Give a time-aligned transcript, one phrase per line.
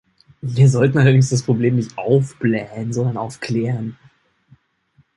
[0.41, 3.99] Wir sollten allerdings das Problem nicht aufblähen, sondern aufklären.